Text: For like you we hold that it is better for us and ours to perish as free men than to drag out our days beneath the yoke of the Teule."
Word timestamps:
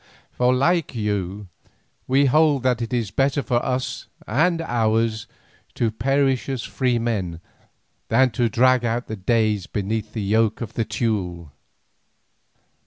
For 0.31 0.51
like 0.51 0.95
you 0.95 1.45
we 2.07 2.25
hold 2.25 2.63
that 2.63 2.81
it 2.81 2.91
is 2.91 3.11
better 3.11 3.43
for 3.43 3.63
us 3.63 4.07
and 4.25 4.59
ours 4.59 5.27
to 5.75 5.91
perish 5.91 6.49
as 6.49 6.63
free 6.63 6.97
men 6.97 7.39
than 8.07 8.31
to 8.31 8.49
drag 8.49 8.83
out 8.83 9.11
our 9.11 9.15
days 9.15 9.67
beneath 9.67 10.13
the 10.13 10.23
yoke 10.23 10.59
of 10.59 10.73
the 10.73 10.85
Teule." 10.85 11.51